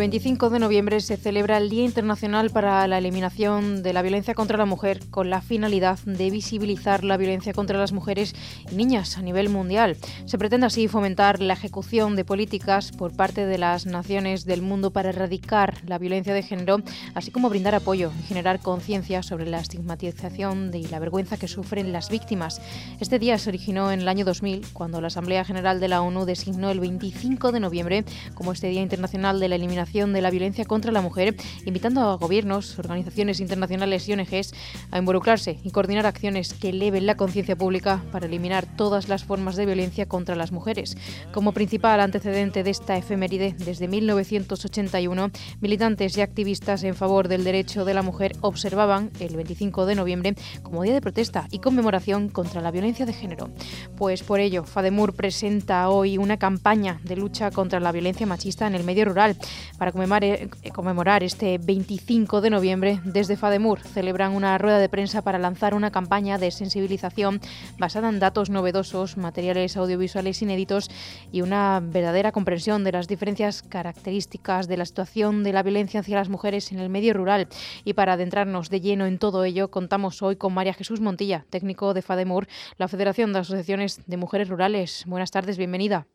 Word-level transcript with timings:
25 0.00 0.48
de 0.48 0.60
noviembre 0.60 0.98
se 1.00 1.18
celebra 1.18 1.58
el 1.58 1.68
Día 1.68 1.84
Internacional 1.84 2.48
para 2.48 2.86
la 2.86 2.96
Eliminación 2.96 3.82
de 3.82 3.92
la 3.92 4.00
Violencia 4.00 4.32
contra 4.32 4.56
la 4.56 4.64
Mujer 4.64 4.98
con 5.10 5.28
la 5.28 5.42
finalidad 5.42 5.98
de 6.06 6.30
visibilizar 6.30 7.04
la 7.04 7.18
violencia 7.18 7.52
contra 7.52 7.78
las 7.78 7.92
mujeres 7.92 8.34
y 8.72 8.76
niñas 8.76 9.18
a 9.18 9.22
nivel 9.22 9.50
mundial. 9.50 9.98
Se 10.24 10.38
pretende 10.38 10.66
así 10.66 10.88
fomentar 10.88 11.42
la 11.42 11.52
ejecución 11.52 12.16
de 12.16 12.24
políticas 12.24 12.92
por 12.92 13.14
parte 13.14 13.44
de 13.44 13.58
las 13.58 13.84
naciones 13.84 14.46
del 14.46 14.62
mundo 14.62 14.90
para 14.90 15.10
erradicar 15.10 15.76
la 15.86 15.98
violencia 15.98 16.32
de 16.32 16.44
género, 16.44 16.78
así 17.12 17.30
como 17.30 17.50
brindar 17.50 17.74
apoyo 17.74 18.10
y 18.20 18.22
generar 18.22 18.60
conciencia 18.60 19.22
sobre 19.22 19.50
la 19.50 19.58
estigmatización 19.58 20.70
y 20.72 20.86
la 20.86 20.98
vergüenza 20.98 21.36
que 21.36 21.46
sufren 21.46 21.92
las 21.92 22.08
víctimas. 22.08 22.62
Este 23.00 23.18
día 23.18 23.36
se 23.36 23.50
originó 23.50 23.92
en 23.92 24.00
el 24.00 24.08
año 24.08 24.24
2000, 24.24 24.68
cuando 24.72 25.02
la 25.02 25.08
Asamblea 25.08 25.44
General 25.44 25.78
de 25.78 25.88
la 25.88 26.00
ONU 26.00 26.24
designó 26.24 26.70
el 26.70 26.80
25 26.80 27.52
de 27.52 27.60
noviembre 27.60 28.04
como 28.34 28.52
este 28.52 28.68
Día 28.68 28.80
Internacional 28.80 29.38
de 29.40 29.48
la 29.50 29.56
Eliminación 29.56 29.89
de 29.90 30.22
la 30.22 30.30
violencia 30.30 30.64
contra 30.64 30.92
la 30.92 31.00
mujer, 31.00 31.34
invitando 31.64 32.02
a 32.02 32.14
gobiernos, 32.14 32.78
organizaciones 32.78 33.40
internacionales 33.40 34.08
y 34.08 34.12
ONGs 34.12 34.54
a 34.92 34.98
involucrarse 34.98 35.58
y 35.64 35.72
coordinar 35.72 36.06
acciones 36.06 36.54
que 36.54 36.68
eleven 36.68 37.06
la 37.06 37.16
conciencia 37.16 37.56
pública 37.56 38.04
para 38.12 38.26
eliminar 38.26 38.66
todas 38.76 39.08
las 39.08 39.24
formas 39.24 39.56
de 39.56 39.66
violencia 39.66 40.06
contra 40.06 40.36
las 40.36 40.52
mujeres. 40.52 40.96
Como 41.32 41.52
principal 41.52 41.98
antecedente 42.00 42.62
de 42.62 42.70
esta 42.70 42.96
efeméride, 42.96 43.56
desde 43.58 43.88
1981, 43.88 45.32
militantes 45.60 46.16
y 46.16 46.20
activistas 46.20 46.84
en 46.84 46.94
favor 46.94 47.26
del 47.26 47.42
derecho 47.42 47.84
de 47.84 47.94
la 47.94 48.02
mujer 48.02 48.36
observaban 48.42 49.10
el 49.18 49.34
25 49.34 49.86
de 49.86 49.96
noviembre 49.96 50.34
como 50.62 50.84
día 50.84 50.94
de 50.94 51.00
protesta 51.00 51.48
y 51.50 51.58
conmemoración 51.58 52.28
contra 52.28 52.60
la 52.60 52.70
violencia 52.70 53.06
de 53.06 53.12
género. 53.12 53.50
Pues 53.96 54.22
por 54.22 54.38
ello, 54.38 54.62
FADEMUR 54.62 55.14
presenta 55.14 55.88
hoy 55.88 56.16
una 56.16 56.38
campaña 56.38 57.00
de 57.02 57.16
lucha 57.16 57.50
contra 57.50 57.80
la 57.80 57.90
violencia 57.90 58.26
machista 58.26 58.66
en 58.66 58.74
el 58.74 58.84
medio 58.84 59.06
rural. 59.06 59.36
Para 59.80 59.92
eh, 60.20 60.50
conmemorar, 60.74 61.22
este 61.22 61.56
25 61.56 62.42
de 62.42 62.50
noviembre, 62.50 63.00
desde 63.02 63.38
FADEMUR 63.38 63.80
celebran 63.80 64.32
una 64.32 64.58
rueda 64.58 64.78
de 64.78 64.90
prensa 64.90 65.22
para 65.22 65.38
lanzar 65.38 65.72
una 65.72 65.90
campaña 65.90 66.36
de 66.36 66.50
sensibilización 66.50 67.40
basada 67.78 68.10
en 68.10 68.20
datos 68.20 68.50
novedosos, 68.50 69.16
materiales 69.16 69.78
audiovisuales 69.78 70.42
inéditos 70.42 70.90
y 71.32 71.40
una 71.40 71.80
verdadera 71.82 72.30
comprensión 72.30 72.84
de 72.84 72.92
las 72.92 73.08
diferencias 73.08 73.62
características 73.62 74.68
de 74.68 74.76
la 74.76 74.84
situación 74.84 75.44
de 75.44 75.54
la 75.54 75.62
violencia 75.62 76.00
hacia 76.00 76.18
las 76.18 76.28
mujeres 76.28 76.72
en 76.72 76.78
el 76.78 76.90
medio 76.90 77.14
rural. 77.14 77.48
Y 77.82 77.94
para 77.94 78.12
adentrarnos 78.12 78.68
de 78.68 78.82
lleno 78.82 79.06
en 79.06 79.18
todo 79.18 79.44
ello, 79.44 79.70
contamos 79.70 80.20
hoy 80.20 80.36
con 80.36 80.52
María 80.52 80.74
Jesús 80.74 81.00
Montilla, 81.00 81.46
técnico 81.48 81.94
de 81.94 82.02
FADEMUR, 82.02 82.48
la 82.76 82.88
Federación 82.88 83.32
de 83.32 83.38
Asociaciones 83.38 84.02
de 84.06 84.18
Mujeres 84.18 84.50
Rurales. 84.50 85.04
Buenas 85.06 85.30
tardes, 85.30 85.56
bienvenida. 85.56 86.06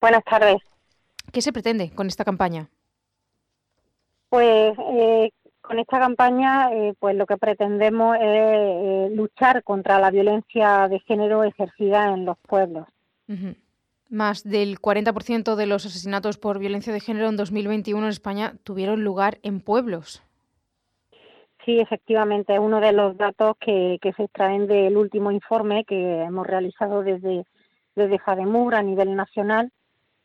Buenas 0.00 0.24
tardes. 0.24 0.71
¿Qué 1.32 1.40
se 1.40 1.52
pretende 1.52 1.90
con 1.90 2.06
esta 2.06 2.24
campaña? 2.24 2.68
Pues 4.28 4.74
eh, 4.78 5.30
con 5.62 5.78
esta 5.78 5.98
campaña, 5.98 6.70
eh, 6.72 6.94
pues 6.98 7.16
lo 7.16 7.26
que 7.26 7.38
pretendemos 7.38 8.16
es 8.16 8.22
eh, 8.24 9.08
luchar 9.14 9.62
contra 9.62 9.98
la 9.98 10.10
violencia 10.10 10.88
de 10.88 11.00
género 11.00 11.44
ejercida 11.44 12.12
en 12.12 12.26
los 12.26 12.36
pueblos. 12.38 12.86
Más 14.10 14.44
del 14.44 14.78
40% 14.78 15.54
de 15.54 15.66
los 15.66 15.86
asesinatos 15.86 16.36
por 16.36 16.58
violencia 16.58 16.92
de 16.92 17.00
género 17.00 17.30
en 17.30 17.36
2021 17.36 18.02
en 18.02 18.10
España 18.10 18.54
tuvieron 18.62 19.04
lugar 19.04 19.38
en 19.42 19.60
pueblos. 19.60 20.22
Sí, 21.64 21.78
efectivamente, 21.78 22.52
es 22.52 22.60
uno 22.60 22.80
de 22.80 22.92
los 22.92 23.16
datos 23.16 23.56
que, 23.58 23.98
que 24.02 24.12
se 24.12 24.24
extraen 24.24 24.66
del 24.66 24.96
último 24.98 25.30
informe 25.30 25.84
que 25.84 26.22
hemos 26.22 26.46
realizado 26.46 27.02
desde, 27.02 27.46
desde 27.94 28.18
FADEMUR 28.18 28.74
a 28.74 28.82
nivel 28.82 29.14
nacional 29.14 29.72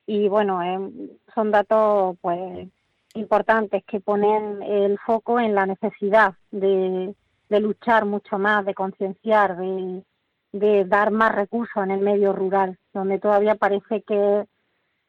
y 0.07 0.29
bueno, 0.29 0.63
eh, 0.63 1.19
son 1.35 1.51
datos 1.51 2.17
pues 2.21 2.69
importantes 3.13 3.83
que 3.85 3.99
ponen 3.99 4.63
el 4.63 4.97
foco 4.99 5.39
en 5.39 5.53
la 5.53 5.65
necesidad 5.65 6.33
de, 6.49 7.13
luchar 7.49 8.05
mucho 8.05 8.39
más, 8.39 8.65
de 8.65 8.73
concienciar, 8.73 9.57
de, 9.57 10.85
dar 10.85 11.11
más 11.11 11.35
recursos 11.35 11.83
en 11.83 11.91
el 11.91 11.99
medio 11.99 12.31
rural, 12.31 12.79
donde 12.93 13.19
todavía 13.19 13.55
parece 13.55 14.01
que 14.03 14.45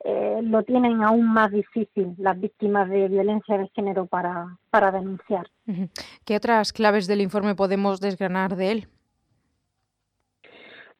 eh, 0.04 0.40
lo 0.42 0.64
tienen 0.64 1.02
aún 1.02 1.32
más 1.32 1.52
difícil 1.52 2.14
las 2.18 2.38
víctimas 2.38 2.88
de 2.88 3.08
violencia 3.08 3.56
de 3.56 3.68
género 3.68 4.06
para, 4.06 4.58
para 4.70 4.90
denunciar. 4.90 5.48
¿Qué 6.24 6.36
otras 6.36 6.72
claves 6.72 7.06
del 7.06 7.20
informe 7.20 7.54
podemos 7.54 8.00
desgranar 8.00 8.56
de 8.56 8.72
él? 8.72 8.88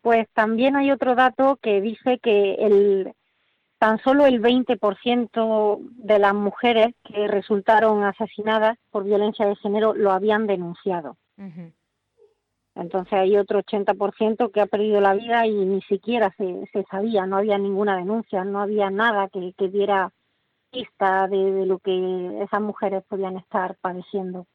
Pues 0.03 0.29
también 0.35 0.77
hay 0.77 0.93
otro 0.93 1.17
dato 1.17 1.59
que 1.61 1.81
dice 1.81 2.19
que 2.23 2.55
el, 2.55 3.13
tan 3.79 3.99
solo 3.99 4.27
el 4.27 4.43
20% 4.43 5.79
de 5.81 6.19
las 6.19 6.35
mujeres 6.35 6.95
que 7.05 7.29
resultaron 7.29 8.03
asesinadas 8.05 8.77
por 8.91 9.05
violencia 9.05 9.47
de 9.47 9.57
género 9.57 9.95
lo 9.95 10.11
habían 10.11 10.47
denunciado. 10.47 11.17
Entonces 12.75 13.13
hay 13.13 13.37
otro 13.37 13.61
80% 13.61 14.51
que 14.53 14.61
ha 14.61 14.67
perdido 14.67 15.01
la 15.01 15.15
vida 15.15 15.47
y 15.47 15.53
ni 15.53 15.83
siquiera 15.83 16.35
se, 16.37 16.69
sabía, 16.91 17.27
no 17.27 17.37
había 17.37 17.59
ninguna 17.59 17.97
denuncia, 17.97 18.45
no 18.45 18.61
había 18.61 18.91
nada 18.91 19.29
que, 19.29 19.53
diera 19.69 20.13
pista 20.71 21.27
de, 21.29 21.67
lo 21.67 21.79
que 21.79 22.43
esas 22.43 22.61
mujeres 22.61 23.03
podían 23.09 23.37
estar 23.37 23.77
padeciendo. 23.81 24.47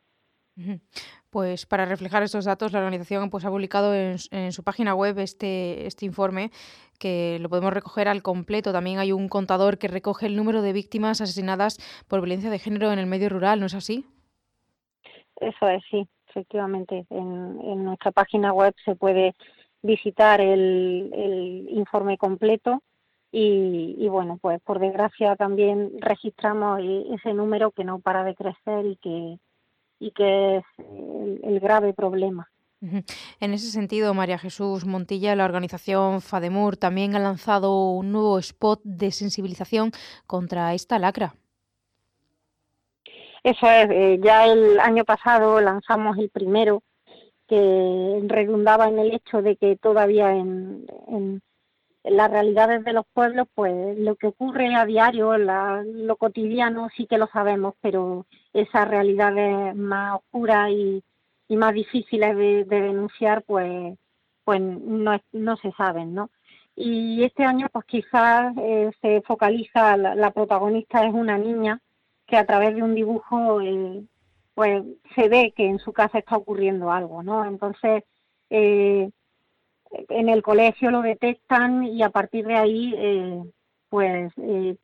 Pues 1.30 1.66
para 1.66 1.86
reflejar 1.86 2.22
estos 2.22 2.46
datos, 2.46 2.74
la 2.74 2.80
organización 2.80 3.30
pues, 3.32 3.44
ha 3.44 3.50
publicado 3.50 3.94
en, 3.96 4.52
su 4.52 4.64
página 4.64 4.94
web 4.94 5.18
este, 5.18 5.88
este 5.88 6.06
informe 6.06 6.52
que 7.00 7.40
lo 7.40 7.50
podemos 7.50 7.74
recoger 7.74 8.08
al 8.08 8.22
completo. 8.22 8.72
También 8.72 9.00
hay 9.00 9.12
un 9.12 9.28
contador 9.30 9.80
que 9.80 9.88
recoge 9.88 10.28
el 10.28 10.36
número 10.36 10.62
de 10.62 10.74
víctimas 10.74 11.22
asesinadas 11.22 11.78
por 12.08 12.22
violencia 12.22 12.52
de 12.52 12.60
género 12.60 12.92
en 12.92 13.00
el 13.00 13.08
medio 13.08 13.30
rural, 13.30 13.60
¿no 13.60 13.66
es 13.66 13.74
así? 13.74 14.06
Eso 15.38 15.68
es, 15.68 15.84
sí, 15.90 16.08
efectivamente. 16.30 17.06
En, 17.10 17.84
nuestra 17.84 18.12
página 18.12 18.54
web 18.54 18.74
se 18.86 18.96
puede 18.96 19.34
visitar 19.82 20.40
el, 20.40 21.68
informe 21.70 22.18
completo 22.18 22.82
y, 23.32 24.08
bueno, 24.08 24.38
pues 24.40 24.62
por 24.62 24.80
desgracia 24.80 25.36
también 25.36 25.94
registramos 26.00 26.80
e, 26.80 27.16
ese 27.16 27.34
número 27.34 27.72
que 27.72 27.84
no 27.84 27.98
para 28.00 28.24
de 28.24 28.36
crecer 28.36 28.86
y 28.86 28.96
que 28.98 29.40
y 30.04 30.12
que 30.12 30.58
es 30.58 30.64
el, 31.44 31.60
grave 31.62 31.94
problema. 31.94 32.50
En 33.40 33.54
ese 33.54 33.72
sentido, 33.72 34.14
María 34.14 34.38
Jesús 34.38 34.86
Montilla, 34.86 35.38
la 35.38 35.46
organización 35.46 36.20
FADEMUR 36.20 36.76
también 36.76 37.16
ha 37.16 37.20
lanzado 37.20 37.92
un 37.92 38.12
nuevo 38.12 38.38
spot 38.40 38.82
de 38.84 39.12
sensibilización 39.12 39.92
contra 40.28 40.74
esta 40.74 41.00
lacra. 41.00 41.36
Eso 43.42 43.70
es, 43.70 43.90
eh, 43.90 44.20
ya 44.22 44.46
el 44.46 44.80
año 44.82 45.06
pasado 45.06 45.62
lanzamos 45.62 46.18
el 46.18 46.30
primero 46.30 46.84
que 47.48 48.20
redundaba 48.28 48.90
en 48.90 49.00
el 49.00 49.14
hecho 49.14 49.42
de 49.42 49.56
que 49.56 49.78
todavía 49.78 50.36
en, 50.36 51.42
las 52.04 52.30
realidades 52.30 52.84
de 52.84 52.94
los 52.94 53.06
pueblos, 53.14 53.48
pues 53.56 53.98
lo 53.98 54.16
que 54.16 54.28
ocurre 54.28 54.76
a 54.76 54.86
diario, 54.86 55.38
lo 55.38 56.16
cotidiano, 56.18 56.90
sí 56.96 57.08
que 57.08 57.18
lo 57.18 57.28
sabemos, 57.28 57.76
pero 57.82 58.26
esas 58.54 58.88
realidades 58.88 59.76
más 59.76 60.16
oscuras 60.16 60.70
y, 60.72 61.04
más 61.50 61.74
difíciles 61.74 62.36
de, 62.36 62.64
denunciar, 62.66 63.44
pues, 63.44 63.96
pues 64.44 64.60
no, 64.60 65.22
no 65.32 65.58
se 65.58 65.72
saben, 65.74 66.16
¿no? 66.16 66.32
Y 66.76 67.24
este 67.24 67.44
año, 67.44 67.68
pues 67.72 67.86
quizás 67.86 68.56
eh, 68.58 68.92
se 69.02 69.22
focaliza, 69.22 69.96
la, 69.96 70.32
protagonista 70.32 71.06
es 71.06 71.14
una 71.14 71.38
niña 71.38 71.80
que 72.26 72.38
a 72.38 72.46
través 72.46 72.76
de 72.76 72.82
un 72.82 72.96
dibujo, 72.96 73.62
eh, 73.62 74.04
pues 74.56 74.84
se 75.16 75.30
ve 75.30 75.54
que 75.56 75.68
en 75.68 75.80
su 75.80 75.94
casa 75.94 76.18
está 76.20 76.38
ocurriendo 76.38 76.92
algo, 76.92 77.22
¿no? 77.22 77.46
Entonces, 77.46 78.04
eh, 78.50 79.12
en 80.10 80.30
el 80.30 80.42
colegio 80.42 80.92
lo 80.92 81.02
detectan 81.02 81.84
y 81.84 82.02
a 82.04 82.10
partir 82.10 82.46
de 82.46 82.56
ahí, 82.56 82.94
eh, 82.98 83.44
pues, 83.90 84.34
eh, 84.38 84.76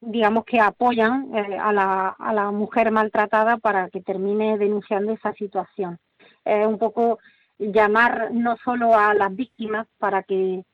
digamos 0.00 0.44
que 0.44 0.60
apoyan 0.60 1.34
eh, 1.34 1.58
a, 1.58 1.72
la, 1.72 2.08
a 2.08 2.32
la 2.32 2.50
mujer 2.50 2.90
maltratada 2.90 3.58
para 3.58 3.90
que 3.90 4.00
termine 4.00 4.58
denunciando 4.58 5.12
esa 5.12 5.32
situación. 5.34 5.98
Es 6.44 6.66
un 6.66 6.78
poco 6.78 7.18
llamar 7.58 8.32
no 8.32 8.56
solo 8.64 8.96
a 8.96 9.14
las 9.14 9.34
víctimas 9.34 9.86
para 9.98 10.22
que 10.22 10.64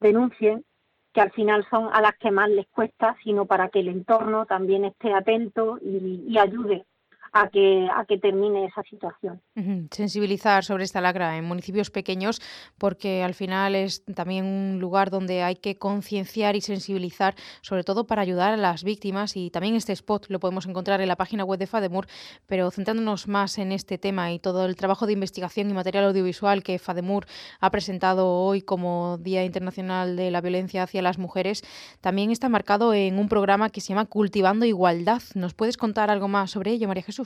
denuncien, 0.00 0.64
que 1.12 1.20
al 1.20 1.30
final 1.30 1.64
son 1.70 1.88
a 1.92 2.00
las 2.00 2.16
que 2.16 2.30
más 2.30 2.50
les 2.50 2.66
cuesta, 2.66 3.16
sino 3.22 3.46
para 3.46 3.68
que 3.68 3.80
el 3.80 3.88
entorno 3.88 4.46
también 4.46 4.84
esté 4.84 5.14
atento 5.14 5.78
y, 5.80 6.24
y 6.26 6.38
ayude 6.38 6.84
a 7.34 7.48
que, 7.48 7.88
a 7.92 8.04
que 8.04 8.16
termine 8.16 8.66
esa 8.66 8.82
situación. 8.84 9.42
Sensibilizar 9.90 10.64
sobre 10.64 10.84
esta 10.84 11.00
lacra 11.00 11.36
en 11.36 11.44
municipios 11.44 11.90
pequeños, 11.90 12.40
porque 12.78 13.24
al 13.24 13.34
final 13.34 13.74
es 13.74 14.04
también 14.04 14.44
un 14.44 14.78
lugar 14.78 15.10
donde 15.10 15.42
hay 15.42 15.56
que 15.56 15.76
concienciar 15.76 16.54
y 16.54 16.60
sensibilizar, 16.60 17.34
sobre 17.60 17.82
todo 17.82 18.06
para 18.06 18.22
ayudar 18.22 18.52
a 18.52 18.56
las 18.56 18.84
víctimas. 18.84 19.36
Y 19.36 19.50
también 19.50 19.74
este 19.74 19.92
spot 19.92 20.26
lo 20.28 20.38
podemos 20.38 20.66
encontrar 20.66 21.00
en 21.00 21.08
la 21.08 21.16
página 21.16 21.44
web 21.44 21.58
de 21.58 21.66
FADEMUR, 21.66 22.06
pero 22.46 22.70
centrándonos 22.70 23.26
más 23.26 23.58
en 23.58 23.72
este 23.72 23.98
tema 23.98 24.32
y 24.32 24.38
todo 24.38 24.64
el 24.64 24.76
trabajo 24.76 25.04
de 25.06 25.14
investigación 25.14 25.68
y 25.68 25.74
material 25.74 26.04
audiovisual 26.04 26.62
que 26.62 26.78
FADEMUR 26.78 27.26
ha 27.58 27.70
presentado 27.70 28.30
hoy 28.30 28.62
como 28.62 29.18
Día 29.18 29.44
Internacional 29.44 30.14
de 30.14 30.30
la 30.30 30.40
Violencia 30.40 30.84
hacia 30.84 31.02
las 31.02 31.18
Mujeres, 31.18 31.64
también 32.00 32.30
está 32.30 32.48
marcado 32.48 32.94
en 32.94 33.18
un 33.18 33.28
programa 33.28 33.70
que 33.70 33.80
se 33.80 33.88
llama 33.88 34.04
Cultivando 34.04 34.66
Igualdad. 34.66 35.22
¿Nos 35.34 35.54
puedes 35.54 35.76
contar 35.76 36.10
algo 36.10 36.28
más 36.28 36.52
sobre 36.52 36.70
ello, 36.70 36.86
María 36.86 37.02
Jesús? 37.02 37.23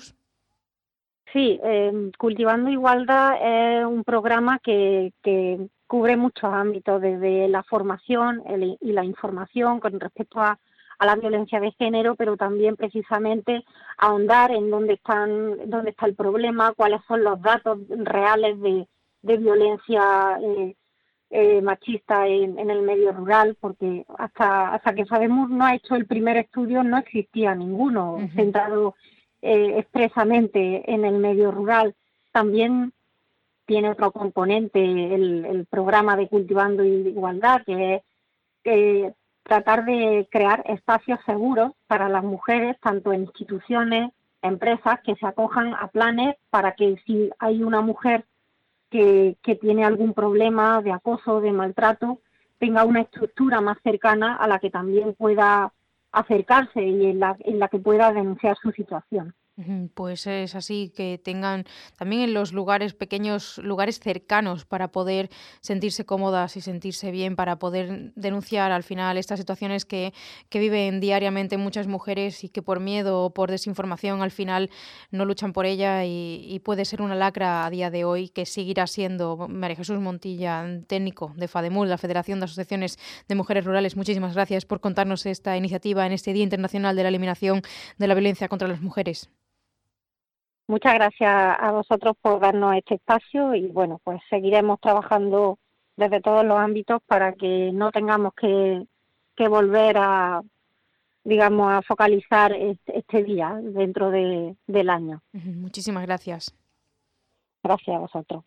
Sí, 1.32 1.60
eh, 1.62 2.10
Cultivando 2.18 2.70
Igualdad 2.70 3.34
es 3.42 3.84
un 3.84 4.02
programa 4.02 4.58
que, 4.60 5.12
cubre 5.86 6.16
muchos 6.16 6.52
ámbitos, 6.52 7.00
desde 7.00 7.48
la 7.48 7.62
formación 7.62 8.42
y 8.80 8.92
la 8.92 9.04
información 9.04 9.80
con 9.80 9.98
respecto 9.98 10.40
a, 10.40 10.58
la 11.00 11.14
violencia 11.14 11.60
de 11.60 11.70
género, 11.72 12.16
pero 12.16 12.36
también 12.36 12.74
precisamente 12.74 13.64
ahondar 13.98 14.50
en 14.50 14.68
dónde 14.68 14.94
están, 14.94 15.70
dónde 15.70 15.90
está 15.90 16.06
el 16.06 16.16
problema, 16.16 16.72
cuáles 16.72 17.00
son 17.06 17.22
los 17.22 17.40
datos 17.40 17.78
reales 17.88 18.60
de, 18.60 18.86
violencia 19.22 20.38
eh, 20.42 20.74
eh, 21.30 21.62
machista 21.62 22.26
en, 22.26 22.58
el 22.68 22.82
medio 22.82 23.12
rural, 23.12 23.56
porque 23.60 24.04
hasta 24.18 24.74
hasta 24.74 24.94
que 24.94 25.04
sabemos 25.04 25.48
no 25.50 25.64
ha 25.64 25.76
hecho 25.76 25.94
el 25.94 26.06
primer 26.06 26.36
estudio 26.36 26.82
no 26.82 26.98
existía 26.98 27.54
ninguno 27.54 28.18
centrado 28.34 28.96
eh, 29.43 29.75
expresamente 29.79 30.93
en 30.93 31.05
el 31.05 31.19
medio 31.19 31.50
rural. 31.50 31.94
También 32.32 32.93
tiene 33.67 33.90
otro 33.90 34.11
componente 34.12 34.81
el, 34.81 35.67
programa 35.70 36.17
de 36.17 36.29
Cultivando 36.29 36.85
Igualdad, 36.85 37.62
que 37.64 38.02
es 38.64 39.14
tratar 39.43 39.85
de 39.85 40.29
crear 40.31 40.62
espacios 40.67 41.19
seguros 41.25 41.73
para 41.87 42.08
las 42.08 42.25
mujeres, 42.25 42.76
tanto 42.81 43.12
en 43.12 43.23
instituciones, 43.23 44.12
empresas, 44.43 45.00
que 45.05 45.14
se 45.17 45.26
acojan 45.26 45.75
a 45.75 45.88
planes 45.88 46.37
para 46.50 46.73
que 46.73 46.96
si 47.06 47.31
hay 47.38 47.62
una 47.62 47.81
mujer 47.81 48.25
que, 48.90 49.37
que 49.43 49.55
tiene 49.55 49.85
algún 49.85 50.14
problema 50.14 50.82
de 50.82 50.93
acoso, 50.93 51.40
de 51.40 51.52
maltrato, 51.52 52.20
tenga 52.58 52.85
una 52.85 53.02
estructura 53.02 53.61
más 53.61 53.79
cercana 53.82 54.37
a 54.37 54.49
la 54.49 54.58
que 54.58 54.70
también 54.70 55.14
pueda 55.14 55.73
acercarse 56.12 56.82
y 56.82 57.06
en 57.06 57.20
la, 57.20 57.37
en 57.40 57.58
la 57.58 57.69
que 57.69 57.78
pueda 57.78 58.12
denunciar 58.12 58.56
su 58.60 58.70
situación. 58.72 59.34
Pues 59.94 60.25
es 60.28 60.55
así, 60.55 60.93
que 60.94 61.20
tengan 61.22 61.64
también 61.96 62.22
en 62.22 62.32
los 62.32 62.52
lugares 62.52 62.94
pequeños, 62.94 63.58
lugares 63.58 63.99
cercanos 63.99 64.64
para 64.64 64.93
poder 64.93 65.31
sentirse 65.60 66.06
cómodas 66.06 66.56
y 66.56 66.60
sentirse 66.60 67.10
bien, 67.10 67.34
para 67.34 67.58
poder 67.58 68.12
denunciar 68.14 68.70
al 68.70 68.84
final 68.84 69.19
estas 69.19 69.40
situaciones 69.40 69.84
que, 69.84 70.14
que 70.49 70.60
viven 70.60 71.00
diariamente 71.00 71.56
muchas 71.56 71.88
mujeres 71.88 72.44
y 72.44 72.50
que 72.50 72.62
por 72.62 72.78
miedo 72.78 73.25
o 73.25 73.34
por 73.34 73.50
desinformación 73.50 74.22
al 74.22 74.31
final 74.31 74.70
no 75.10 75.25
luchan 75.25 75.52
por 75.52 75.66
ella 75.66 76.04
y, 76.04 76.61
puede 76.64 76.84
ser 76.84 77.02
una 77.02 77.16
lacra 77.16 77.66
a 77.66 77.70
día 77.70 77.90
de 77.90 78.04
hoy 78.04 78.28
que 78.28 78.46
seguirá 78.46 78.87
siendo 78.87 79.49
María 79.49 79.76
Jesús 79.76 79.99
Montilla, 79.99 80.64
técnico 80.87 81.32
de 81.37 81.49
FADEMUL, 81.49 81.88
la 81.88 81.99
Federación 81.99 82.38
de 82.38 82.44
Asociaciones 82.44 82.99
de 83.26 83.34
Mujeres 83.34 83.64
Rurales. 83.64 83.96
Muchísimas 83.96 84.34
gracias 84.34 84.66
por 84.66 84.81
contarnos 84.81 85.26
esta 85.26 85.56
iniciativa 85.56 86.06
en 86.06 86.12
este 86.12 86.32
Día 86.32 86.44
Internacional 86.44 86.94
de 86.94 87.02
la 87.02 87.08
Eliminación 87.08 87.62
de 87.96 88.06
la 88.06 88.14
Violencia 88.14 88.49
contra 88.49 88.69
las 88.69 88.81
Mujeres. 88.81 89.31
Muchas 90.68 90.94
gracias 90.94 91.32
a 91.32 91.70
vosotros 91.72 92.14
por 92.20 92.40
darnos 92.40 92.76
este 92.76 92.96
espacio 92.96 93.54
y 93.54 93.68
bueno, 93.68 94.00
pues 94.04 94.20
seguiremos 94.28 94.78
trabajando 94.80 95.58
desde 95.96 96.20
todos 96.20 96.44
los 96.44 96.58
ámbitos 96.58 97.00
para 97.06 97.32
que 97.32 97.70
no 97.72 97.90
tengamos 97.90 98.34
que, 98.34 98.86
volver 99.48 99.96
a, 99.98 100.42
digamos, 101.24 101.72
a 101.72 101.80
focalizar 101.80 102.52
este, 102.52 102.98
este 102.98 103.24
día 103.24 103.58
dentro 103.62 104.10
del 104.10 104.90
año. 104.90 105.22
Muchísimas 105.32 106.04
gracias. 106.04 106.54
Gracias 107.62 107.96
a 107.96 108.00
vosotros. 108.00 108.44